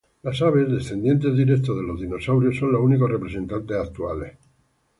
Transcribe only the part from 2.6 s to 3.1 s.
los únicos